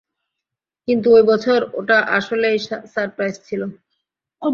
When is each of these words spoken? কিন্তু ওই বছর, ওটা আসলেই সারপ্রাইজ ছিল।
কিন্তু 0.87 1.07
ওই 1.11 1.23
বছর, 1.23 1.59
ওটা 1.73 1.97
আসলেই 2.17 2.57
সারপ্রাইজ 2.93 3.35
ছিল। 3.47 3.61